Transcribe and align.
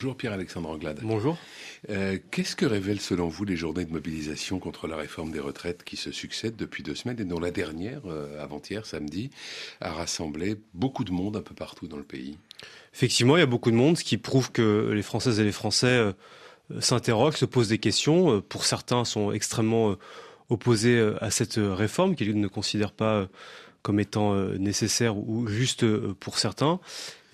Bonjour 0.00 0.16
Pierre-Alexandre 0.16 0.70
Anglade. 0.70 1.00
Bonjour. 1.02 1.36
Euh, 1.90 2.18
Qu'est-ce 2.30 2.54
que 2.54 2.64
révèlent 2.64 3.00
selon 3.00 3.26
vous 3.26 3.44
les 3.44 3.56
journées 3.56 3.84
de 3.84 3.90
mobilisation 3.90 4.60
contre 4.60 4.86
la 4.86 4.94
réforme 4.94 5.32
des 5.32 5.40
retraites 5.40 5.82
qui 5.82 5.96
se 5.96 6.12
succèdent 6.12 6.54
depuis 6.54 6.84
deux 6.84 6.94
semaines 6.94 7.18
et 7.18 7.24
dont 7.24 7.40
la 7.40 7.50
dernière, 7.50 8.02
euh, 8.06 8.40
avant-hier, 8.40 8.86
samedi, 8.86 9.30
a 9.80 9.90
rassemblé 9.90 10.54
beaucoup 10.72 11.02
de 11.02 11.10
monde 11.10 11.36
un 11.36 11.42
peu 11.42 11.52
partout 11.52 11.88
dans 11.88 11.96
le 11.96 12.04
pays? 12.04 12.38
Effectivement, 12.94 13.36
il 13.36 13.40
y 13.40 13.42
a 13.42 13.46
beaucoup 13.46 13.72
de 13.72 13.76
monde, 13.76 13.98
ce 13.98 14.04
qui 14.04 14.18
prouve 14.18 14.52
que 14.52 14.92
les 14.94 15.02
Françaises 15.02 15.40
et 15.40 15.44
les 15.44 15.50
Français 15.50 15.88
euh, 15.88 16.12
s'interrogent, 16.78 17.34
se 17.34 17.44
posent 17.44 17.70
des 17.70 17.78
questions. 17.78 18.36
Euh, 18.36 18.40
pour 18.40 18.66
certains, 18.66 19.04
sont 19.04 19.32
extrêmement 19.32 19.96
opposés 20.48 21.12
à 21.20 21.32
cette 21.32 21.58
réforme 21.58 22.14
qu'ils 22.14 22.38
ne 22.38 22.46
considèrent 22.46 22.92
pas 22.92 23.26
comme 23.82 23.98
étant 23.98 24.34
nécessaire 24.58 25.16
ou 25.16 25.48
juste 25.48 25.84
pour 26.14 26.38
certains. 26.38 26.78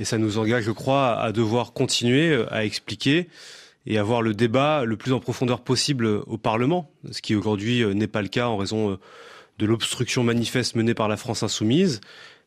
Et 0.00 0.04
ça 0.04 0.18
nous 0.18 0.38
engage, 0.38 0.64
je 0.64 0.70
crois, 0.70 1.18
à 1.20 1.32
devoir 1.32 1.72
continuer 1.72 2.44
à 2.50 2.64
expliquer 2.64 3.28
et 3.86 3.98
avoir 3.98 4.22
le 4.22 4.34
débat 4.34 4.84
le 4.84 4.96
plus 4.96 5.12
en 5.12 5.20
profondeur 5.20 5.60
possible 5.60 6.06
au 6.06 6.38
Parlement, 6.38 6.90
ce 7.10 7.20
qui 7.20 7.34
aujourd'hui 7.34 7.84
n'est 7.94 8.06
pas 8.06 8.22
le 8.22 8.28
cas 8.28 8.48
en 8.48 8.56
raison 8.56 8.98
de 9.58 9.66
l'obstruction 9.66 10.24
manifeste 10.24 10.74
menée 10.74 10.94
par 10.94 11.08
la 11.08 11.16
France 11.16 11.42
insoumise. 11.42 12.00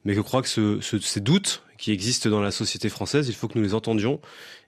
Mais 0.04 0.14
je 0.14 0.22
crois 0.22 0.42
que 0.42 0.50
ce, 0.50 0.80
ce, 0.82 1.00
ces 1.00 1.20
doutes 1.20 1.64
qui 1.78 1.92
existent 1.92 2.30
dans 2.30 2.42
la 2.42 2.52
société 2.52 2.90
française, 2.90 3.30
il 3.30 3.36
faut 3.36 3.48
que 3.48 3.58
nous 3.58 3.64
les 3.64 3.74
entendions. 3.74 4.20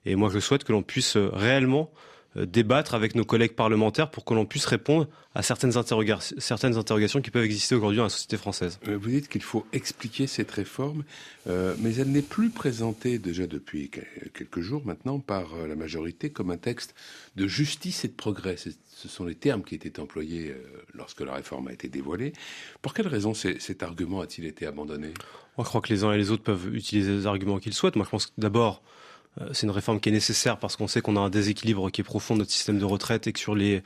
Et 0.06 0.14
moi, 0.14 0.30
je 0.32 0.38
souhaite 0.38 0.64
que 0.64 0.72
l'on 0.72 0.82
puisse 0.82 1.16
réellement 1.16 1.90
euh, 1.92 2.09
débattre 2.36 2.94
avec 2.94 3.14
nos 3.14 3.24
collègues 3.24 3.54
parlementaires 3.54 4.10
pour 4.10 4.24
que 4.24 4.34
l'on 4.34 4.46
puisse 4.46 4.66
répondre 4.66 5.08
à 5.34 5.42
certaines, 5.42 5.76
interroga 5.76 6.18
certaines 6.38 6.76
interrogations 6.76 7.20
qui 7.20 7.30
peuvent 7.30 7.44
exister 7.44 7.74
aujourd'hui 7.74 7.98
dans 7.98 8.04
la 8.04 8.10
société 8.10 8.36
française. 8.36 8.78
Euh, 8.88 8.98
vous 9.00 9.10
dites 9.10 9.28
qu'il 9.28 9.42
faut 9.42 9.64
expliquer 9.72 10.26
cette 10.26 10.50
réforme, 10.50 11.04
euh, 11.48 11.74
mais 11.78 11.94
elle 11.96 12.10
n'est 12.10 12.22
plus 12.22 12.50
présentée 12.50 13.18
déjà 13.18 13.46
depuis 13.46 13.90
quelques 13.90 14.60
jours 14.60 14.82
maintenant 14.84 15.20
par 15.20 15.54
euh, 15.54 15.66
la 15.68 15.76
majorité 15.76 16.30
comme 16.30 16.50
un 16.50 16.56
texte 16.56 16.94
de 17.36 17.46
justice 17.46 18.04
et 18.04 18.08
de 18.08 18.12
progrès. 18.12 18.56
Ce 18.56 19.08
sont 19.08 19.24
les 19.24 19.34
termes 19.34 19.62
qui 19.62 19.74
étaient 19.74 19.98
employés 20.00 20.54
lorsque 20.92 21.22
la 21.22 21.32
réforme 21.32 21.68
a 21.68 21.72
été 21.72 21.88
dévoilée. 21.88 22.34
Pour 22.82 22.92
quelle 22.92 23.08
raison 23.08 23.32
cet 23.32 23.82
argument 23.82 24.20
a-t-il 24.20 24.46
été 24.46 24.66
abandonné? 24.66 25.14
Moi, 25.56 25.64
je 25.64 25.68
crois 25.68 25.80
que 25.80 25.88
les 25.88 26.04
uns 26.04 26.12
et 26.12 26.18
les 26.18 26.30
autres 26.30 26.42
peuvent 26.42 26.74
utiliser 26.74 27.12
les 27.12 27.26
arguments 27.26 27.58
qu'ils 27.58 27.72
souhaitent. 27.72 27.96
Moi, 27.96 28.04
je 28.04 28.10
pense 28.10 28.26
que 28.26 28.32
d'abord, 28.36 28.82
euh, 28.82 29.09
c'est 29.52 29.66
une 29.66 29.70
réforme 29.70 30.00
qui 30.00 30.08
est 30.08 30.12
nécessaire 30.12 30.58
parce 30.58 30.76
qu'on 30.76 30.88
sait 30.88 31.00
qu'on 31.00 31.16
a 31.16 31.20
un 31.20 31.30
déséquilibre 31.30 31.90
qui 31.90 32.00
est 32.00 32.04
profond 32.04 32.34
de 32.34 32.40
notre 32.40 32.50
système 32.50 32.78
de 32.78 32.84
retraite 32.84 33.26
et 33.26 33.32
que 33.32 33.38
sur 33.38 33.54
les 33.54 33.82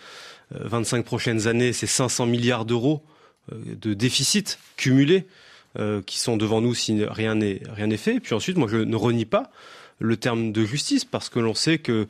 25 0.50 0.98
euh, 0.98 1.02
prochaines 1.02 1.46
années, 1.46 1.72
c'est 1.72 1.86
500 1.86 2.26
milliards 2.26 2.64
d'euros 2.64 3.02
euh, 3.52 3.56
de 3.80 3.94
déficit 3.94 4.58
cumulé 4.76 5.26
qui 6.06 6.20
sont 6.20 6.36
devant 6.36 6.60
nous 6.60 6.72
si 6.72 7.04
rien 7.04 7.34
n'est 7.34 7.60
rien 7.68 7.88
n'est 7.88 7.96
fait. 7.96 8.14
Et 8.14 8.20
puis 8.20 8.32
ensuite, 8.32 8.56
moi, 8.56 8.68
je 8.70 8.76
ne 8.76 8.94
renie 8.94 9.24
pas 9.24 9.50
le 9.98 10.16
terme 10.16 10.52
de 10.52 10.64
justice 10.64 11.04
parce 11.04 11.28
que 11.28 11.40
l'on 11.40 11.54
sait 11.54 11.78
que 11.78 12.06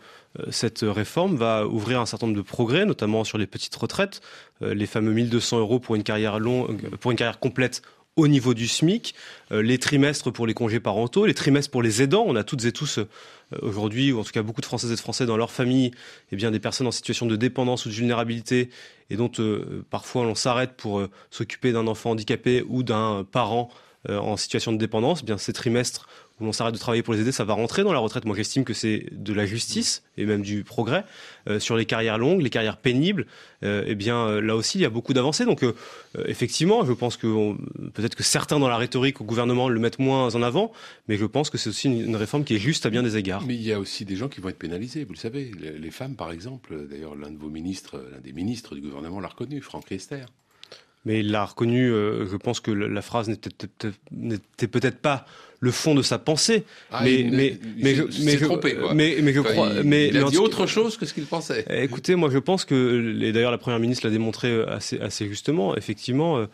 cette 0.50 0.80
réforme 0.82 1.36
va 1.36 1.66
ouvrir 1.66 1.98
un 1.98 2.04
certain 2.04 2.26
nombre 2.26 2.36
de 2.36 2.42
progrès, 2.42 2.84
notamment 2.84 3.24
sur 3.24 3.38
les 3.38 3.46
petites 3.46 3.74
retraites, 3.74 4.20
les 4.60 4.84
fameux 4.84 5.12
1200 5.14 5.60
euros 5.60 5.78
pour 5.78 5.94
une 5.94 6.02
pour 6.02 7.10
une 7.10 7.16
carrière 7.16 7.38
complète 7.38 7.80
au 8.16 8.28
niveau 8.28 8.54
du 8.54 8.68
SMIC, 8.68 9.14
euh, 9.50 9.62
les 9.62 9.78
trimestres 9.78 10.32
pour 10.32 10.46
les 10.46 10.54
congés 10.54 10.80
parentaux, 10.80 11.26
les 11.26 11.34
trimestres 11.34 11.70
pour 11.70 11.82
les 11.82 12.02
aidants. 12.02 12.24
On 12.26 12.36
a 12.36 12.44
toutes 12.44 12.64
et 12.64 12.72
tous 12.72 12.98
euh, 12.98 13.08
aujourd'hui, 13.60 14.12
ou 14.12 14.20
en 14.20 14.24
tout 14.24 14.30
cas 14.30 14.42
beaucoup 14.42 14.60
de 14.60 14.66
Françaises 14.66 14.92
et 14.92 14.94
de 14.94 15.00
Français 15.00 15.26
dans 15.26 15.36
leur 15.36 15.50
famille, 15.50 15.90
eh 16.30 16.36
bien 16.36 16.50
des 16.50 16.60
personnes 16.60 16.86
en 16.86 16.92
situation 16.92 17.26
de 17.26 17.36
dépendance 17.36 17.86
ou 17.86 17.88
de 17.88 17.94
vulnérabilité 17.94 18.70
et 19.10 19.16
dont 19.16 19.30
euh, 19.38 19.84
parfois 19.90 20.24
l'on 20.24 20.34
s'arrête 20.34 20.74
pour 20.76 21.06
s'occuper 21.30 21.72
d'un 21.72 21.86
enfant 21.86 22.10
handicapé 22.10 22.64
ou 22.68 22.82
d'un 22.82 23.26
parent 23.30 23.68
en 24.08 24.36
situation 24.36 24.72
de 24.72 24.78
dépendance. 24.78 25.20
Eh 25.22 25.26
bien 25.26 25.38
ces 25.38 25.52
trimestres 25.52 26.08
où 26.40 26.44
l'on 26.44 26.52
s'arrête 26.52 26.74
de 26.74 26.78
travailler 26.78 27.02
pour 27.02 27.14
les 27.14 27.20
aider, 27.20 27.32
ça 27.32 27.44
va 27.44 27.54
rentrer 27.54 27.84
dans 27.84 27.92
la 27.92 28.00
retraite. 28.00 28.24
Moi, 28.24 28.36
j'estime 28.36 28.64
que 28.64 28.74
c'est 28.74 29.06
de 29.12 29.32
la 29.32 29.46
justice 29.46 30.02
et 30.16 30.24
même 30.24 30.42
du 30.42 30.64
progrès 30.64 31.04
euh, 31.48 31.60
sur 31.60 31.76
les 31.76 31.86
carrières 31.86 32.18
longues, 32.18 32.42
les 32.42 32.50
carrières 32.50 32.76
pénibles. 32.76 33.26
Euh, 33.62 33.84
eh 33.86 33.94
bien, 33.94 34.26
euh, 34.26 34.40
là 34.40 34.56
aussi, 34.56 34.78
il 34.78 34.80
y 34.80 34.84
a 34.84 34.90
beaucoup 34.90 35.12
d'avancées. 35.12 35.44
Donc, 35.44 35.62
euh, 35.62 35.74
effectivement, 36.26 36.84
je 36.84 36.92
pense 36.92 37.16
que 37.16 37.54
peut-être 37.92 38.16
que 38.16 38.24
certains 38.24 38.58
dans 38.58 38.68
la 38.68 38.76
rhétorique 38.76 39.20
au 39.20 39.24
gouvernement 39.24 39.68
le 39.68 39.78
mettent 39.78 40.00
moins 40.00 40.34
en 40.34 40.42
avant, 40.42 40.72
mais 41.06 41.16
je 41.16 41.24
pense 41.24 41.50
que 41.50 41.58
c'est 41.58 41.70
aussi 41.70 41.88
une, 41.88 42.16
réforme 42.16 42.44
qui 42.44 42.56
est 42.56 42.60
juste 42.60 42.84
à 42.84 42.90
bien 42.90 43.02
des 43.02 43.16
égards. 43.16 43.44
Mais 43.46 43.54
il 43.54 43.62
y 43.62 43.72
a 43.72 43.78
aussi 43.78 44.04
des 44.04 44.16
gens 44.16 44.28
qui 44.28 44.40
vont 44.40 44.48
être 44.48 44.58
pénalisés. 44.58 45.04
Vous 45.04 45.12
le 45.12 45.18
savez, 45.18 45.52
les, 45.54 45.90
femmes, 45.90 46.16
par 46.16 46.32
exemple. 46.32 46.86
D'ailleurs, 46.90 47.14
l'un 47.14 47.30
de 47.30 47.38
vos 47.38 47.48
ministres, 47.48 48.04
l'un 48.12 48.20
des 48.20 48.32
ministres 48.32 48.74
du 48.74 48.80
gouvernement 48.80 49.20
l'a 49.20 49.28
reconnu, 49.28 49.60
Franck 49.60 49.86
Riester 49.86 50.24
mais 51.04 51.20
il 51.20 51.30
l'a 51.30 51.44
reconnu. 51.44 51.90
Euh, 51.90 52.26
je 52.26 52.36
pense 52.36 52.60
que 52.60 52.70
la 52.70 53.02
phrase 53.02 53.28
n'était 53.28 53.50
peut-être 53.50 54.70
peut 54.70 54.90
pas 55.00 55.26
le 55.60 55.70
fond 55.70 55.94
de 55.94 56.02
sa 56.02 56.18
pensée. 56.18 56.64
Ah, 56.90 57.00
mais 57.02 57.14
il, 57.20 57.32
mais 57.32 57.58
il, 57.76 57.82
mais, 57.82 57.94
je, 57.94 58.02
mais, 58.22 58.36
trompé, 58.36 58.74
quoi. 58.74 58.92
mais 58.94 59.16
mais 59.22 59.32
je 59.32 59.40
enfin, 59.40 59.52
crois. 59.52 59.70
Il, 59.76 59.84
mais 59.84 60.08
il 60.08 60.16
a 60.18 60.24
dit 60.24 60.36
autre 60.36 60.66
chose 60.66 60.96
que 60.96 61.06
ce 61.06 61.14
qu'il 61.14 61.24
pensait. 61.24 61.64
Écoutez, 61.70 62.14
moi 62.16 62.28
je 62.30 62.38
pense 62.38 62.64
que 62.64 63.18
et 63.22 63.32
d'ailleurs 63.32 63.50
la 63.50 63.58
première 63.58 63.80
ministre 63.80 64.06
l'a 64.06 64.12
démontré 64.12 64.62
assez 64.64 65.00
assez 65.00 65.26
justement. 65.28 65.76
Effectivement, 65.76 66.38
euh, 66.38 66.46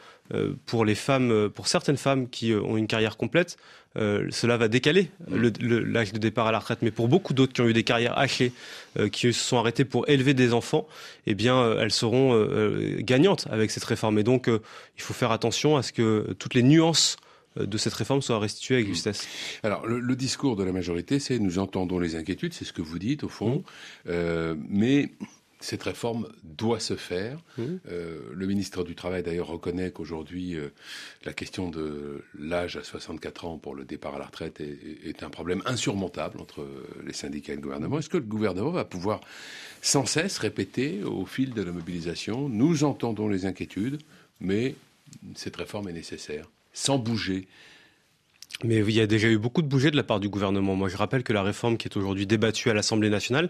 pour 0.66 0.84
les 0.84 0.94
femmes, 0.94 1.50
pour 1.54 1.66
certaines 1.66 1.96
femmes 1.96 2.28
qui 2.28 2.54
ont 2.54 2.76
une 2.76 2.86
carrière 2.86 3.16
complète, 3.16 3.56
euh, 3.96 4.28
cela 4.30 4.56
va 4.56 4.68
décaler 4.68 5.10
l'âge 5.28 6.12
de 6.12 6.18
départ 6.18 6.46
à 6.46 6.52
la 6.52 6.60
retraite. 6.60 6.80
Mais 6.82 6.90
pour 6.90 7.08
beaucoup 7.08 7.34
d'autres 7.34 7.52
qui 7.52 7.60
ont 7.60 7.68
eu 7.68 7.72
des 7.72 7.84
carrières 7.84 8.16
hachées, 8.18 8.52
euh, 8.98 9.08
qui 9.08 9.32
se 9.32 9.44
sont 9.44 9.58
arrêtées 9.58 9.84
pour 9.84 10.08
élever 10.08 10.34
des 10.34 10.52
enfants, 10.52 10.86
eh 11.26 11.34
bien, 11.34 11.56
euh, 11.56 11.82
elles 11.82 11.90
seront 11.90 12.34
euh, 12.34 12.98
gagnantes 13.00 13.46
avec 13.50 13.70
cette 13.70 13.84
réforme. 13.84 14.18
Et 14.18 14.22
donc, 14.22 14.48
il 14.48 15.02
faut 15.02 15.14
faire 15.14 15.32
attention 15.32 15.76
à 15.76 15.82
ce 15.82 15.92
que 15.92 16.34
toutes 16.38 16.54
les 16.54 16.62
nuances 16.62 17.16
de 17.56 17.78
cette 17.78 17.94
réforme 17.94 18.22
soient 18.22 18.38
restituées 18.38 18.76
avec 18.76 18.86
justesse. 18.86 19.26
Alors, 19.64 19.84
le, 19.84 19.98
le 19.98 20.14
discours 20.14 20.54
de 20.54 20.62
la 20.62 20.70
majorité, 20.70 21.18
c'est 21.18 21.40
nous 21.40 21.58
entendons 21.58 21.98
les 21.98 22.14
inquiétudes, 22.14 22.54
c'est 22.54 22.64
ce 22.64 22.72
que 22.72 22.80
vous 22.80 23.00
dites 23.00 23.24
au 23.24 23.28
fond, 23.28 23.64
mmh. 24.06 24.12
mais 24.68 25.10
cette 25.60 25.82
réforme 25.82 26.28
doit 26.42 26.80
se 26.80 26.96
faire. 26.96 27.38
Mmh. 27.58 27.64
Euh, 27.90 28.20
le 28.32 28.46
ministre 28.46 28.82
du 28.82 28.94
Travail 28.94 29.22
d'ailleurs 29.22 29.48
reconnaît 29.48 29.90
qu'aujourd'hui 29.90 30.56
euh, 30.56 30.70
la 31.24 31.32
question 31.32 31.68
de 31.68 32.24
l'âge 32.38 32.76
à 32.76 32.82
64 32.82 33.44
ans 33.44 33.58
pour 33.58 33.74
le 33.74 33.84
départ 33.84 34.16
à 34.16 34.18
la 34.18 34.26
retraite 34.26 34.60
est, 34.60 34.78
est, 35.04 35.22
un 35.22 35.30
problème 35.30 35.62
insurmontable 35.66 36.40
entre 36.40 36.66
les 37.04 37.12
syndicats 37.12 37.52
et 37.52 37.56
le 37.56 37.62
gouvernement. 37.62 37.98
Est-ce 37.98 38.08
que 38.08 38.16
le 38.16 38.24
gouvernement 38.24 38.70
va 38.70 38.84
pouvoir 38.84 39.20
sans 39.82 40.06
cesse 40.06 40.38
répéter 40.38 41.02
au 41.02 41.26
fil 41.26 41.52
de 41.52 41.62
la 41.62 41.72
mobilisation 41.72 42.48
nous 42.48 42.84
entendons 42.84 43.28
les 43.28 43.46
inquiétudes, 43.46 43.98
mais 44.40 44.74
cette 45.34 45.56
réforme 45.56 45.88
est 45.88 45.92
nécessaire, 45.92 46.46
sans 46.72 46.98
bouger 46.98 47.48
mais 48.64 48.78
il 48.78 48.92
y 48.92 49.00
a 49.00 49.06
déjà 49.06 49.28
eu 49.28 49.38
beaucoup 49.38 49.62
de 49.62 49.66
bougées 49.66 49.90
de 49.90 49.96
la 49.96 50.02
part 50.02 50.20
du 50.20 50.28
gouvernement. 50.28 50.76
Moi, 50.76 50.88
je 50.88 50.96
rappelle 50.96 51.22
que 51.22 51.32
la 51.32 51.42
réforme 51.42 51.76
qui 51.76 51.88
est 51.88 51.96
aujourd'hui 51.96 52.26
débattue 52.26 52.68
à 52.70 52.74
l'Assemblée 52.74 53.10
nationale 53.10 53.48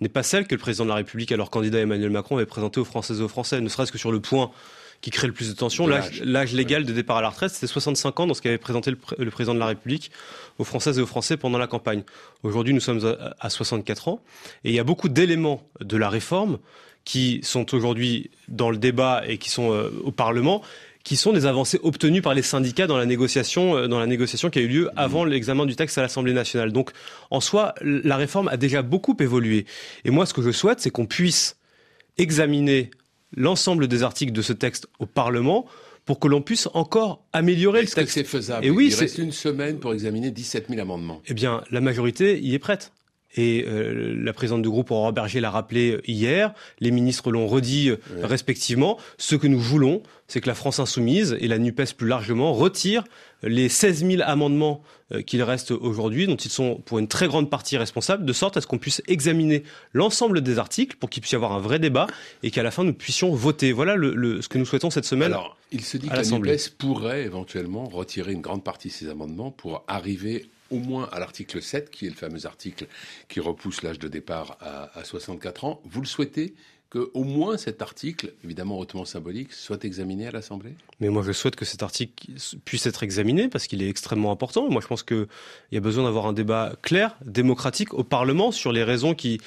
n'est 0.00 0.08
pas 0.08 0.22
celle 0.22 0.46
que 0.46 0.54
le 0.54 0.60
président 0.60 0.84
de 0.84 0.90
la 0.90 0.96
République, 0.96 1.32
alors 1.32 1.50
candidat 1.50 1.78
Emmanuel 1.78 2.10
Macron, 2.10 2.36
avait 2.36 2.46
présentée 2.46 2.80
aux 2.80 2.84
Françaises 2.84 3.20
et 3.20 3.22
aux 3.22 3.28
Français, 3.28 3.60
ne 3.60 3.68
serait-ce 3.68 3.92
que 3.92 3.98
sur 3.98 4.12
le 4.12 4.20
point 4.20 4.50
qui 5.00 5.10
crée 5.10 5.26
le 5.26 5.32
plus 5.32 5.48
de 5.48 5.54
tension. 5.54 5.86
L'âge 5.86 6.52
légal 6.52 6.84
de 6.84 6.92
départ 6.92 7.16
à 7.16 7.22
la 7.22 7.30
retraite, 7.30 7.50
c'était 7.50 7.66
65 7.66 8.20
ans 8.20 8.26
dans 8.26 8.34
ce 8.34 8.42
qu'avait 8.42 8.58
présenté 8.58 8.90
le, 8.90 8.98
pr 8.98 9.14
le, 9.16 9.30
président 9.30 9.54
de 9.54 9.58
la 9.58 9.66
République 9.66 10.10
aux 10.58 10.64
Françaises 10.64 10.98
et 10.98 11.02
aux 11.02 11.06
Français 11.06 11.38
pendant 11.38 11.56
la 11.56 11.66
campagne. 11.66 12.02
Aujourd'hui, 12.42 12.74
nous 12.74 12.80
sommes 12.80 13.06
à, 13.06 13.34
à 13.40 13.48
64 13.48 14.08
ans 14.08 14.22
et 14.64 14.68
il 14.68 14.74
y 14.74 14.78
a 14.78 14.84
beaucoup 14.84 15.08
d'éléments 15.08 15.62
de 15.80 15.96
la 15.96 16.10
réforme 16.10 16.58
qui 17.04 17.40
sont 17.42 17.74
aujourd'hui 17.74 18.30
dans 18.48 18.70
le 18.70 18.76
débat 18.76 19.22
et 19.26 19.38
qui 19.38 19.50
sont 19.50 19.72
euh, 19.72 19.90
au 20.04 20.12
Parlement 20.12 20.62
qui 21.04 21.16
sont 21.16 21.32
des 21.32 21.46
avancées 21.46 21.80
obtenues 21.82 22.22
par 22.22 22.34
les 22.34 22.42
syndicats 22.42 22.86
dans 22.86 22.98
la 22.98 23.06
négociation, 23.06 23.76
euh, 23.76 23.88
dans 23.88 23.98
la 23.98 24.06
négociation 24.06 24.50
qui 24.50 24.58
a 24.58 24.62
eu 24.62 24.68
lieu 24.68 24.90
avant 24.96 25.24
l'examen 25.24 25.66
du 25.66 25.76
texte 25.76 25.98
à 25.98 26.02
l'Assemblée 26.02 26.32
nationale. 26.32 26.72
Donc, 26.72 26.90
en 27.30 27.40
soi, 27.40 27.74
la 27.80 28.16
réforme 28.16 28.48
a 28.48 28.56
déjà 28.56 28.82
beaucoup 28.82 29.16
évolué. 29.18 29.66
Et 30.04 30.10
moi, 30.10 30.26
ce 30.26 30.34
que 30.34 30.42
je 30.42 30.50
souhaite, 30.50 30.80
c'est 30.80 30.90
qu'on 30.90 31.06
puisse 31.06 31.56
examiner 32.18 32.90
l'ensemble 33.36 33.88
des 33.88 34.02
articles 34.02 34.32
de 34.32 34.42
ce 34.42 34.52
texte 34.52 34.88
au 34.98 35.06
Parlement 35.06 35.66
pour 36.04 36.18
que 36.18 36.28
l'on 36.28 36.42
puisse 36.42 36.68
encore 36.74 37.24
améliorer 37.32 37.82
le 37.82 37.86
texte. 37.86 37.98
Est-ce 37.98 38.06
que 38.06 38.12
c'est 38.12 38.24
faisable 38.24 38.66
Et 38.66 38.70
oui, 38.70 38.88
Il 38.88 38.94
reste 38.94 39.18
une 39.18 39.32
semaine 39.32 39.78
pour 39.78 39.92
examiner 39.92 40.30
17 40.30 40.66
000 40.68 40.80
amendements. 40.80 41.22
Eh 41.26 41.34
bien, 41.34 41.62
la 41.70 41.80
majorité 41.80 42.40
y 42.40 42.54
est 42.54 42.58
prête. 42.58 42.92
Et 43.36 43.64
euh, 43.66 44.16
la 44.18 44.32
présidente 44.32 44.62
du 44.62 44.68
groupe 44.68 44.90
Aurore 44.90 45.12
Berger 45.12 45.40
l'a 45.40 45.50
rappelé 45.50 46.00
hier, 46.06 46.52
les 46.80 46.90
ministres 46.90 47.30
l'ont 47.30 47.46
redit 47.46 47.92
ouais. 47.92 47.98
respectivement. 48.24 48.98
Ce 49.18 49.36
que 49.36 49.46
nous 49.46 49.60
voulons, 49.60 50.02
c'est 50.26 50.40
que 50.40 50.48
la 50.48 50.54
France 50.54 50.80
insoumise 50.80 51.36
et 51.40 51.46
la 51.46 51.58
NUPES 51.58 51.94
plus 51.96 52.08
largement 52.08 52.52
retirent 52.52 53.04
les 53.42 53.68
16 53.68 54.04
000 54.06 54.22
amendements 54.24 54.82
euh, 55.12 55.22
qu'il 55.22 55.42
reste 55.42 55.70
aujourd'hui, 55.70 56.26
dont 56.26 56.36
ils 56.36 56.50
sont 56.50 56.76
pour 56.84 56.98
une 56.98 57.08
très 57.08 57.28
grande 57.28 57.48
partie 57.48 57.76
responsables, 57.76 58.24
de 58.24 58.32
sorte 58.32 58.56
à 58.56 58.60
ce 58.60 58.66
qu'on 58.66 58.78
puisse 58.78 59.02
examiner 59.06 59.62
l'ensemble 59.92 60.40
des 60.40 60.58
articles 60.58 60.96
pour 60.96 61.08
qu'il 61.08 61.20
puisse 61.20 61.32
y 61.32 61.36
avoir 61.36 61.52
un 61.52 61.60
vrai 61.60 61.78
débat 61.78 62.06
et 62.42 62.50
qu'à 62.50 62.62
la 62.62 62.70
fin 62.70 62.84
nous 62.84 62.92
puissions 62.92 63.32
voter. 63.32 63.72
Voilà 63.72 63.94
le, 63.94 64.14
le, 64.14 64.42
ce 64.42 64.48
que 64.48 64.58
nous 64.58 64.66
souhaitons 64.66 64.90
cette 64.90 65.04
semaine. 65.04 65.32
Alors, 65.32 65.56
il 65.70 65.84
se 65.84 65.96
dit 65.96 66.08
que 66.08 66.16
la 66.16 66.22
NUPES 66.22 66.70
pourrait 66.78 67.22
éventuellement 67.22 67.84
retirer 67.84 68.32
une 68.32 68.40
grande 68.40 68.64
partie 68.64 68.88
de 68.88 68.92
ces 68.92 69.08
amendements 69.08 69.50
pour 69.50 69.84
arriver 69.86 70.46
au 70.70 70.78
moins 70.78 71.08
à 71.12 71.18
l'article 71.18 71.62
7, 71.62 71.90
qui 71.90 72.06
est 72.06 72.10
le 72.10 72.14
fameux 72.14 72.46
article 72.46 72.86
qui 73.28 73.40
repousse 73.40 73.82
l'âge 73.82 73.98
de 73.98 74.08
départ 74.08 74.56
à, 74.60 74.98
à 74.98 75.04
64 75.04 75.64
ans. 75.64 75.80
Vous 75.84 76.00
le 76.00 76.06
souhaitez 76.06 76.54
qu'au 76.90 77.24
moins 77.24 77.56
cet 77.56 77.82
article, 77.82 78.32
évidemment 78.44 78.78
hautement 78.78 79.04
symbolique, 79.04 79.52
soit 79.52 79.84
examiné 79.84 80.26
à 80.26 80.32
l'Assemblée? 80.32 80.74
Mais 80.98 81.08
moi, 81.08 81.22
je 81.22 81.32
souhaite 81.32 81.56
que 81.56 81.64
cet 81.64 81.82
article 81.82 82.32
puisse 82.64 82.86
être 82.86 83.02
examiné 83.02 83.48
parce 83.48 83.66
qu'il 83.68 83.82
est 83.82 83.88
extrêmement 83.88 84.32
important. 84.32 84.68
Moi, 84.68 84.82
je 84.82 84.88
pense 84.88 85.04
qu'il 85.04 85.28
y 85.70 85.76
a 85.76 85.80
besoin 85.80 86.04
d'avoir 86.04 86.26
un 86.26 86.32
débat 86.32 86.74
clair, 86.82 87.16
démocratique 87.24 87.94
au 87.94 88.02
Parlement 88.02 88.50
sur 88.50 88.72
les 88.72 88.82
raisons 88.82 89.14
qui 89.14 89.40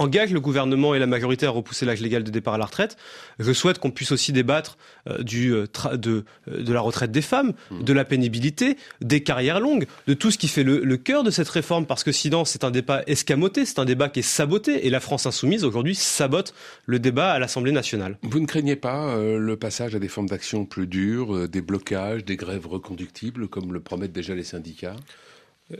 engage 0.00 0.32
le 0.32 0.40
gouvernement 0.40 0.94
et 0.94 0.98
la 0.98 1.06
majorité 1.06 1.46
à 1.46 1.50
repousser 1.50 1.84
l'âge 1.84 2.00
légal 2.00 2.24
de 2.24 2.30
départ 2.30 2.54
à 2.54 2.58
la 2.58 2.64
retraite. 2.64 2.96
Je 3.38 3.52
souhaite 3.52 3.78
qu'on 3.78 3.90
puisse 3.90 4.12
aussi 4.12 4.32
débattre 4.32 4.78
euh, 5.08 5.22
du, 5.22 5.52
euh, 5.52 5.66
de, 5.94 6.24
euh, 6.48 6.62
de 6.62 6.72
la 6.72 6.80
retraite 6.80 7.12
des 7.12 7.22
femmes, 7.22 7.52
mmh. 7.70 7.82
de 7.82 7.92
la 7.92 8.04
pénibilité, 8.04 8.76
des 9.02 9.22
carrières 9.22 9.60
longues, 9.60 9.86
de 10.06 10.14
tout 10.14 10.30
ce 10.30 10.38
qui 10.38 10.48
fait 10.48 10.62
le, 10.62 10.80
le 10.80 10.96
cœur 10.96 11.22
de 11.22 11.30
cette 11.30 11.48
réforme, 11.48 11.84
parce 11.86 12.02
que 12.02 12.12
sinon 12.12 12.44
c'est 12.44 12.64
un 12.64 12.70
débat 12.70 13.02
escamoté, 13.06 13.66
c'est 13.66 13.78
un 13.78 13.84
débat 13.84 14.08
qui 14.08 14.20
est 14.20 14.22
saboté, 14.22 14.86
et 14.86 14.90
la 14.90 15.00
France 15.00 15.26
insoumise 15.26 15.64
aujourd'hui 15.64 15.94
sabote 15.94 16.54
le 16.86 16.98
débat 16.98 17.32
à 17.32 17.38
l'Assemblée 17.38 17.72
nationale. 17.72 18.16
Vous 18.22 18.40
ne 18.40 18.46
craignez 18.46 18.76
pas 18.76 19.16
le 19.16 19.56
passage 19.56 19.94
à 19.94 19.98
des 19.98 20.08
formes 20.08 20.28
d'action 20.28 20.64
plus 20.64 20.86
dures, 20.86 21.48
des 21.48 21.60
blocages, 21.60 22.24
des 22.24 22.36
grèves 22.36 22.66
reconductibles, 22.66 23.48
comme 23.48 23.72
le 23.72 23.80
promettent 23.80 24.12
déjà 24.12 24.34
les 24.34 24.44
syndicats? 24.44 24.96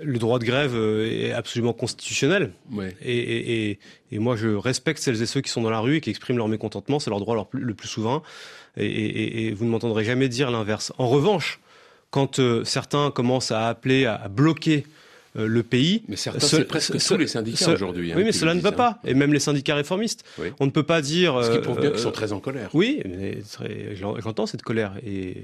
Le 0.03 0.19
droit 0.19 0.39
de 0.39 0.45
grève 0.45 0.75
euh, 0.75 1.11
est 1.11 1.33
absolument 1.33 1.73
constitutionnel. 1.73 2.53
Et, 3.05 3.79
moi, 4.13 4.37
je 4.37 4.49
respecte 4.49 5.01
celles 5.01 5.23
et 5.23 5.27
ceux 5.27 5.41
qui 5.41 5.51
sont 5.51 5.63
dans 5.63 5.71
la 5.71 5.81
rue 5.81 5.97
et 5.97 6.01
qui 6.01 6.11
expriment 6.11 6.39
leur 6.39 6.49
mécontentement. 6.49 6.99
C'est 6.99 7.11
leur 7.11 7.21
droit 7.21 7.49
le 7.53 7.75
plus 7.75 7.89
souverain. 7.89 8.23
Et, 8.77 9.53
vous 9.53 9.65
ne 9.65 9.71
m'entendrez 9.71 10.05
jamais 10.05 10.29
dire 10.29 10.51
l'inverse. 10.51 10.93
En 10.99 11.09
revanche, 11.09 11.61
quand 12.11 12.39
euh, 12.39 12.65
certains 12.65 13.11
commencent 13.11 13.53
à 13.53 13.69
appeler 13.69 14.07
à 14.07 14.29
bloquer 14.29 14.85
le 15.35 15.63
pays. 15.63 16.03
Mais 16.09 16.17
certains, 16.17 16.41
c'est 16.47 16.65
presque 16.65 16.99
tous 16.99 17.17
les 17.17 17.27
syndicats 17.27 17.71
aujourd'hui. 17.71 18.13
Hein, 18.13 18.17
oui, 18.17 18.25
mais 18.25 18.33
cela 18.33 18.55
ne 18.55 18.61
va 18.61 18.73
pas. 18.73 18.99
Et 19.05 19.15
même 19.15 19.33
les 19.33 19.39
syndicats 19.41 19.75
réformistes. 19.75 20.25
On 20.59 20.67
ne 20.67 20.71
peut 20.71 20.83
pas 20.83 21.01
dire. 21.03 21.45
Ce 21.45 21.51
qui 21.51 21.59
prouve 21.59 21.81
bien 21.81 21.91
qu'ils 21.91 22.01
sont 22.01 22.09
euh, 22.09 22.13
très 22.13 22.33
en 22.33 22.41
colère. 22.41 22.71
Oui, 22.75 23.03
j'entends 23.95 24.47
cette 24.47 24.63
colère. 24.63 24.95
Et 25.07 25.37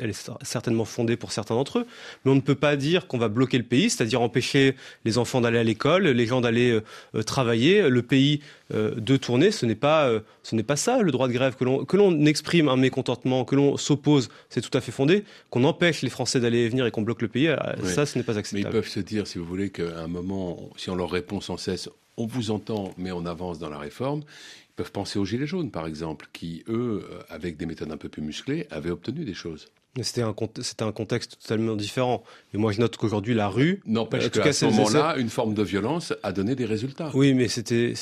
elle 0.00 0.10
est 0.10 0.30
certainement 0.42 0.84
fondée 0.84 1.16
pour 1.16 1.32
certains 1.32 1.54
d'entre 1.54 1.80
eux. 1.80 1.86
Mais 2.24 2.30
on 2.30 2.36
ne 2.36 2.40
peut 2.40 2.54
pas 2.54 2.76
dire 2.76 3.06
qu'on 3.06 3.18
va 3.18 3.28
bloquer 3.28 3.58
le 3.58 3.64
pays, 3.64 3.90
c'est-à-dire 3.90 4.20
empêcher 4.20 4.76
les 5.04 5.18
enfants 5.18 5.40
d'aller 5.40 5.58
à 5.58 5.64
l'école, 5.64 6.04
les 6.04 6.26
gens 6.26 6.40
d'aller 6.40 6.80
euh, 7.14 7.22
travailler, 7.22 7.88
le 7.88 8.02
pays 8.02 8.40
de 8.72 9.16
tourner. 9.16 9.52
Ce 9.52 9.64
n'est 9.64 9.76
pas, 9.76 10.10
ce 10.42 10.56
n'est 10.56 10.64
pas 10.64 10.74
ça 10.76 11.00
le 11.00 11.12
droit 11.12 11.28
de 11.28 11.32
grève. 11.32 11.54
Que 11.56 11.96
l'on 11.96 12.26
exprime 12.26 12.68
un 12.68 12.76
mécontentement, 12.76 13.44
que 13.44 13.54
l'on 13.54 13.76
s'oppose, 13.76 14.28
c'est 14.50 14.60
tout 14.60 14.76
à 14.76 14.80
fait 14.80 14.92
fondé. 14.92 15.24
Qu'on 15.50 15.62
empêche 15.64 16.02
les 16.02 16.10
Français 16.10 16.40
d'aller 16.40 16.58
et 16.58 16.68
venir 16.68 16.84
et 16.84 16.90
qu'on 16.90 17.02
bloque 17.02 17.22
le 17.22 17.28
pays, 17.28 17.48
ça, 17.84 18.06
ce 18.06 18.18
n'est 18.18 18.24
pas 18.24 18.38
acceptable. 18.38 18.64
Mais 18.64 18.70
ils 18.70 18.72
peuvent 18.82 18.88
se 18.88 19.00
dire 19.00 19.15
si 19.24 19.38
vous 19.38 19.44
voulez, 19.44 19.70
qu'à 19.70 20.00
un 20.00 20.08
moment, 20.08 20.70
si 20.76 20.90
on 20.90 20.96
leur 20.96 21.10
répond 21.10 21.40
sans 21.40 21.56
cesse, 21.56 21.88
on 22.16 22.26
vous 22.26 22.50
entend, 22.50 22.92
mais 22.98 23.12
on 23.12 23.24
avance 23.26 23.58
dans 23.58 23.68
la 23.68 23.78
réforme, 23.78 24.20
ils 24.20 24.74
peuvent 24.74 24.92
penser 24.92 25.18
aux 25.18 25.24
Gilets 25.24 25.46
jaunes, 25.46 25.70
par 25.70 25.86
exemple, 25.86 26.28
qui, 26.32 26.64
eux, 26.68 27.08
euh, 27.10 27.22
avec 27.28 27.56
des 27.56 27.66
méthodes 27.66 27.92
un 27.92 27.96
peu 27.96 28.08
plus 28.08 28.22
musclées, 28.22 28.66
avaient 28.70 28.90
obtenu 28.90 29.24
des 29.24 29.34
choses. 29.34 29.68
C'était 30.02 30.22
un, 30.22 30.28
un 30.28 30.92
contexte 30.92 31.38
totalement 31.40 31.76
différent. 31.76 32.22
Et 32.54 32.58
moi, 32.58 32.72
je 32.72 32.80
note 32.80 32.96
qu'aujourd'hui, 32.96 33.34
la 33.34 33.48
rue. 33.48 33.80
N'empêche 33.86 34.30
qu'à 34.30 34.52
ce 34.52 34.66
moment-là, 34.66 35.16
une 35.16 35.30
forme 35.30 35.54
de 35.54 35.62
violence 35.62 36.12
a 36.22 36.32
donné 36.32 36.54
des 36.54 36.64
résultats. 36.64 37.10
Oui, 37.14 37.34
mais 37.34 37.48
c'était 37.48 37.94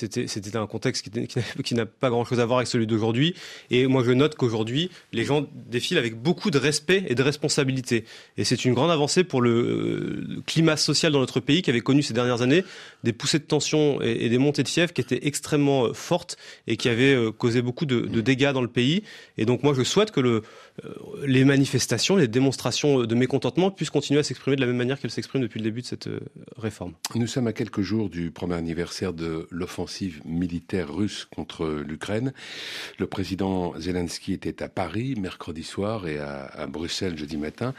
un 0.56 0.66
contexte 0.66 1.08
qui, 1.08 1.28
qui 1.62 1.74
n'a 1.74 1.86
pas 1.86 2.10
grand-chose 2.10 2.40
à 2.40 2.46
voir 2.46 2.58
avec 2.58 2.68
celui 2.68 2.86
d'aujourd'hui. 2.86 3.34
Et 3.70 3.86
moi, 3.86 4.02
je 4.04 4.10
note 4.10 4.34
qu'aujourd'hui, 4.34 4.90
les 5.12 5.24
gens 5.24 5.46
défilent 5.70 5.98
avec 5.98 6.20
beaucoup 6.20 6.50
de 6.50 6.58
respect 6.58 7.04
et 7.08 7.14
de 7.14 7.22
responsabilité. 7.22 8.04
Et 8.36 8.44
c'est 8.44 8.64
une 8.64 8.74
grande 8.74 8.90
avancée 8.90 9.24
pour 9.24 9.40
le 9.40 9.50
euh, 9.50 10.42
climat 10.46 10.76
social 10.76 11.12
dans 11.12 11.20
notre 11.20 11.40
pays 11.40 11.62
qui 11.62 11.70
avait 11.70 11.80
connu 11.80 12.02
ces 12.02 12.14
dernières 12.14 12.42
années 12.42 12.64
des 13.02 13.12
poussées 13.12 13.38
de 13.38 13.44
tension 13.44 14.00
et, 14.00 14.28
des 14.28 14.38
montées 14.38 14.62
de 14.62 14.68
fièvre 14.68 14.92
qui 14.92 15.00
étaient 15.00 15.26
extrêmement 15.26 15.86
euh, 15.86 15.92
fortes 15.92 16.36
et 16.66 16.76
qui 16.76 16.88
avaient 16.88 17.14
euh, 17.14 17.30
causé 17.30 17.62
beaucoup 17.62 17.86
de, 17.86 18.00
de 18.00 18.20
dégâts 18.20 18.52
dans 18.52 18.62
le 18.62 18.68
pays. 18.68 19.02
Et 19.38 19.44
donc, 19.44 19.62
moi, 19.62 19.74
je 19.76 19.82
souhaite 19.82 20.10
que 20.10 20.20
le, 20.20 20.42
les 21.24 21.44
manifestations 21.44 21.83
les 22.16 22.28
démonstrations 22.28 23.04
de 23.04 23.14
mécontentement 23.14 23.70
puissent 23.70 23.90
continuer 23.90 24.20
à 24.20 24.22
s'exprimer 24.22 24.56
de 24.56 24.60
la 24.60 24.66
même 24.66 24.76
manière 24.76 24.98
qu'elles 24.98 25.10
s'expriment 25.10 25.42
depuis 25.42 25.58
le 25.60 25.64
début 25.64 25.82
de 25.82 25.86
cette 25.86 26.06
euh, 26.06 26.20
réforme. 26.56 26.92
Nous 27.14 27.26
sommes 27.26 27.46
à 27.46 27.52
quelques 27.52 27.82
jours 27.82 28.08
du 28.08 28.30
premier 28.30 28.54
anniversaire 28.54 29.12
de 29.12 29.46
l'offensive 29.50 30.20
militaire 30.24 30.92
russe 30.92 31.26
contre 31.34 31.66
l'Ukraine. 31.66 32.32
Le 32.98 33.06
président 33.06 33.78
Zelensky 33.78 34.32
était 34.32 34.62
à 34.62 34.68
Paris 34.68 35.14
mercredi 35.16 35.62
soir 35.62 36.06
et 36.06 36.18
à, 36.18 36.66
Bruxelles 36.68 37.16
jeudi 37.18 37.36
matin. 37.36 37.74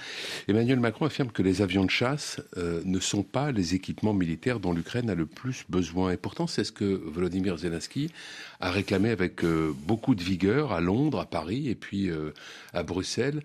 Emmanuel 0.48 0.80
Macron 0.80 1.06
affirme 1.06 1.32
que 1.32 1.42
les 1.42 1.62
avions 1.62 1.86
de 1.86 1.90
chasse 1.90 2.42
euh, 2.58 2.82
ne 2.86 3.00
sont 3.00 3.24
pas 3.24 3.52
les 3.52 3.74
équipements 3.74 4.14
militaires 4.14 4.60
dont 4.60 4.74
l'Ukraine 4.74 5.10
a 5.10 5.16
le 5.16 5.26
plus 5.26 5.66
besoin. 5.70 6.12
Et 6.12 6.18
pourtant, 6.18 6.48
c'est 6.48 6.64
ce 6.64 6.72
que 6.72 6.86
Volodymyr 6.86 7.58
Zelensky 7.58 8.12
a 8.60 8.72
réclamé 8.72 9.10
avec 9.10 9.44
euh, 9.44 9.74
beaucoup 9.86 10.16
de 10.16 10.24
vigueur 10.24 10.72
à 10.72 10.82
Londres, 10.82 11.20
à 11.20 11.26
Paris 11.26 11.70
et 11.70 11.76
puis 11.76 12.10
à 12.74 12.84
Bruxelles. 12.84 13.42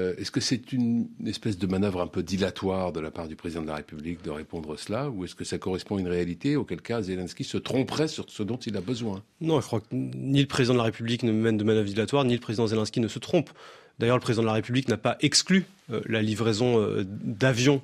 Euh, 0.00 0.14
est-ce 0.18 0.30
que 0.30 0.40
c'est 0.40 0.72
une 0.72 1.08
espèce 1.26 1.58
de 1.58 1.66
manœuvre 1.66 2.00
un 2.00 2.06
peu 2.06 2.22
dilatoire 2.22 2.92
de 2.92 3.00
la 3.00 3.10
part 3.10 3.28
du 3.28 3.36
président 3.36 3.62
de 3.62 3.68
la 3.68 3.76
République 3.76 4.22
de 4.22 4.30
répondre 4.30 4.76
cela 4.78 5.10
Ou 5.10 5.24
est-ce 5.24 5.34
que 5.34 5.44
ça 5.44 5.58
correspond 5.58 5.96
à 5.96 6.00
une 6.00 6.08
réalité 6.08 6.56
auquel 6.56 6.80
cas 6.80 7.02
Zelensky 7.02 7.44
se 7.44 7.58
tromperait 7.58 8.08
sur 8.08 8.26
ce 8.28 8.42
dont 8.42 8.56
il 8.56 8.76
a 8.76 8.80
besoin? 8.80 9.22
Non, 9.40 9.60
je 9.60 9.66
crois 9.66 9.80
que 9.80 9.86
ni 9.92 10.40
le 10.40 10.46
président 10.46 10.74
de 10.74 10.78
la 10.78 10.84
République 10.84 11.22
ne 11.22 11.32
mène 11.32 11.56
de 11.56 11.64
manœuvre 11.64 11.88
dilatoire, 11.88 12.24
ni 12.24 12.34
le 12.34 12.40
président 12.40 12.66
Zelensky 12.66 13.00
ne 13.00 13.08
se 13.08 13.18
trompe. 13.18 13.50
D'ailleurs, 13.98 14.16
le 14.16 14.22
président 14.22 14.42
de 14.42 14.48
la 14.48 14.54
République 14.54 14.88
n'a 14.88 14.96
pas 14.96 15.16
exclu 15.20 15.66
euh, 15.92 16.00
la 16.06 16.22
livraison 16.22 16.80
euh, 16.80 17.04
d'avions 17.06 17.82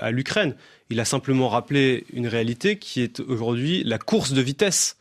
à 0.00 0.10
l'Ukraine. 0.10 0.54
Il 0.90 1.00
a 1.00 1.06
simplement 1.06 1.48
rappelé 1.48 2.04
une 2.12 2.26
réalité 2.26 2.76
qui 2.76 3.00
est 3.00 3.20
aujourd'hui 3.20 3.82
la 3.84 3.96
course 3.96 4.34
de 4.34 4.42
vitesse 4.42 4.98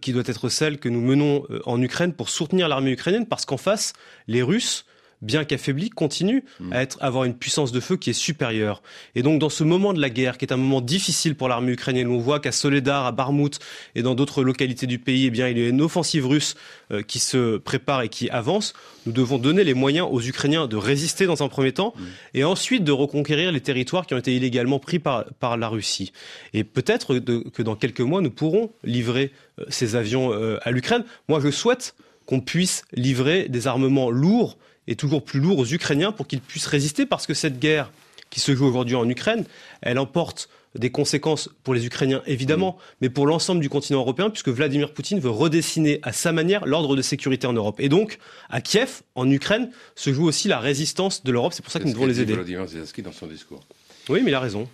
qui 0.00 0.12
doit 0.12 0.24
être 0.26 0.48
celle 0.48 0.80
que 0.80 0.88
nous 0.88 1.00
menons 1.00 1.46
en 1.64 1.80
Ukraine 1.80 2.12
pour 2.12 2.28
soutenir 2.28 2.66
l'armée 2.66 2.90
ukrainienne, 2.90 3.26
parce 3.26 3.46
qu'en 3.46 3.56
face, 3.56 3.92
les 4.26 4.42
Russes 4.42 4.84
bien 5.22 5.44
qu'affaibli, 5.44 5.90
continue 5.90 6.44
mm. 6.60 6.72
à 6.72 6.82
être, 6.82 6.98
avoir 7.00 7.24
une 7.24 7.34
puissance 7.34 7.72
de 7.72 7.80
feu 7.80 7.96
qui 7.96 8.10
est 8.10 8.14
supérieure. 8.14 8.82
Et 9.14 9.22
donc, 9.22 9.38
dans 9.38 9.48
ce 9.48 9.64
moment 9.64 9.92
de 9.92 10.00
la 10.00 10.10
guerre, 10.10 10.38
qui 10.38 10.44
est 10.44 10.52
un 10.52 10.56
moment 10.56 10.80
difficile 10.80 11.34
pour 11.34 11.48
l'armée 11.48 11.72
ukrainienne, 11.72 12.08
on 12.08 12.18
voit 12.18 12.40
qu'à 12.40 12.52
Soledar, 12.52 13.06
à 13.06 13.12
Barmout 13.12 13.58
et 13.94 14.02
dans 14.02 14.14
d'autres 14.14 14.42
localités 14.42 14.86
du 14.86 14.98
pays, 14.98 15.26
eh 15.26 15.30
bien, 15.30 15.48
il 15.48 15.58
y 15.58 15.64
a 15.64 15.68
une 15.68 15.82
offensive 15.82 16.26
russe 16.26 16.54
euh, 16.90 17.02
qui 17.02 17.18
se 17.18 17.58
prépare 17.58 18.02
et 18.02 18.08
qui 18.08 18.30
avance. 18.30 18.72
Nous 19.06 19.12
devons 19.12 19.38
donner 19.38 19.64
les 19.64 19.74
moyens 19.74 20.08
aux 20.10 20.20
Ukrainiens 20.20 20.66
de 20.66 20.76
résister 20.76 21.26
dans 21.26 21.42
un 21.42 21.48
premier 21.48 21.72
temps 21.72 21.94
mm. 21.96 22.04
et 22.34 22.44
ensuite 22.44 22.84
de 22.84 22.92
reconquérir 22.92 23.52
les 23.52 23.60
territoires 23.60 24.06
qui 24.06 24.14
ont 24.14 24.18
été 24.18 24.34
illégalement 24.34 24.78
pris 24.78 24.98
par, 24.98 25.26
par 25.38 25.56
la 25.56 25.68
Russie. 25.68 26.12
Et 26.54 26.64
peut-être 26.64 27.18
que 27.18 27.62
dans 27.62 27.76
quelques 27.76 28.00
mois, 28.00 28.20
nous 28.20 28.30
pourrons 28.30 28.70
livrer 28.84 29.32
euh, 29.58 29.64
ces 29.68 29.96
avions 29.96 30.32
euh, 30.32 30.58
à 30.62 30.70
l'Ukraine. 30.70 31.04
Moi, 31.28 31.40
je 31.40 31.50
souhaite 31.50 31.94
qu'on 32.26 32.40
puisse 32.40 32.84
livrer 32.92 33.48
des 33.48 33.66
armements 33.66 34.10
lourds 34.10 34.56
et 34.90 34.96
toujours 34.96 35.24
plus 35.24 35.40
lourd 35.40 35.58
aux 35.58 35.66
Ukrainiens 35.66 36.12
pour 36.12 36.26
qu'ils 36.26 36.42
puissent 36.42 36.66
résister 36.66 37.06
parce 37.06 37.26
que 37.26 37.32
cette 37.32 37.58
guerre 37.58 37.90
qui 38.28 38.40
se 38.40 38.54
joue 38.54 38.66
aujourd'hui 38.66 38.96
en 38.96 39.08
Ukraine, 39.08 39.44
elle 39.80 39.98
emporte 39.98 40.50
des 40.78 40.90
conséquences 40.90 41.48
pour 41.64 41.74
les 41.74 41.86
Ukrainiens 41.86 42.22
évidemment, 42.26 42.76
mais 43.00 43.08
pour 43.08 43.26
l'ensemble 43.26 43.60
du 43.60 43.68
continent 43.68 44.00
européen, 44.00 44.30
puisque 44.30 44.50
Vladimir 44.50 44.92
Poutine 44.92 45.18
veut 45.18 45.30
redessiner 45.30 45.98
à 46.02 46.12
sa 46.12 46.32
manière 46.32 46.66
l'ordre 46.66 46.94
de 46.94 47.02
sécurité 47.02 47.46
en 47.46 47.52
Europe. 47.52 47.80
Et 47.80 47.88
donc, 47.88 48.18
à 48.50 48.60
Kiev, 48.60 49.02
en 49.14 49.28
Ukraine, 49.28 49.70
se 49.96 50.12
joue 50.12 50.26
aussi 50.26 50.46
la 50.46 50.60
résistance 50.60 51.24
de 51.24 51.32
l'Europe. 51.32 51.54
C'est 51.54 51.62
pour 51.62 51.72
ça 51.72 51.80
que 51.80 51.86
nous 51.86 51.92
devons 51.92 52.06
les 52.06 52.20
aider. 52.20 52.34
Volodymyr 52.34 52.66
Zelensky 52.66 53.02
dans 53.02 53.12
son 53.12 53.26
discours. 53.26 53.60
Oui, 54.08 54.20
mais 54.22 54.30
il 54.30 54.34
a 54.34 54.40
raison. 54.40 54.68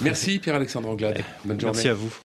Merci 0.00 0.38
Pierre-Alexandre 0.38 0.88
Anglade. 0.88 1.22
Bonne 1.44 1.60
journée. 1.60 1.74
Merci 1.74 1.88
à 1.88 1.94
vous. 1.94 2.14